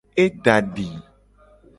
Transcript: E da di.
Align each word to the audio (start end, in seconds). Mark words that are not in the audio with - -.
E 0.23 0.25
da 0.43 0.57
di. 0.75 0.89